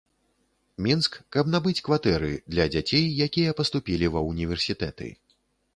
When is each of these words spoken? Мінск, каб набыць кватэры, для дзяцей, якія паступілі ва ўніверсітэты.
Мінск, 0.85 1.17
каб 1.35 1.51
набыць 1.55 1.83
кватэры, 1.89 2.31
для 2.55 2.65
дзяцей, 2.75 3.05
якія 3.27 3.51
паступілі 3.61 4.13
ва 4.19 4.27
ўніверсітэты. 4.31 5.07